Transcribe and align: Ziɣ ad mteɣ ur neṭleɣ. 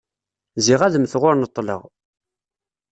Ziɣ 0.65 0.81
ad 0.83 0.95
mteɣ 0.99 1.23
ur 1.29 1.35
neṭleɣ. 1.37 1.81